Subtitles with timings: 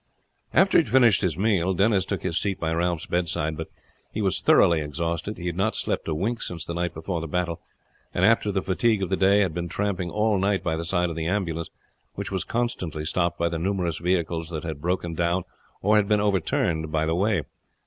[0.51, 3.67] After he had finished his meal, Denis took his seat by Ralph's bedside; but
[4.11, 5.37] he was thoroughly exhausted.
[5.37, 7.61] He had not slept a wink since the night before the battle,
[8.11, 11.11] and after the fatigue of the day had been tramping all night by the side
[11.11, 11.69] of the ambulance,
[12.15, 15.43] which was constantly stopped by the numerous vehicles that had broken down
[15.83, 17.43] or been overturned by the way.